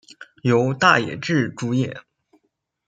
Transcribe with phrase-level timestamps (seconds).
[0.41, 1.95] 由大野智主演。